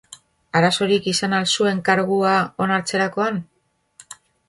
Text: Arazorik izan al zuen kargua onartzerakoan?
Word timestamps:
Arazorik 0.59 1.09
izan 1.11 1.37
al 1.41 1.47
zuen 1.57 1.83
kargua 1.91 2.35
onartzerakoan? 2.67 3.43